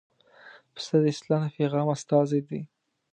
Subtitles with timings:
[0.73, 2.61] پسه د اسلام د پیغام استازی دی.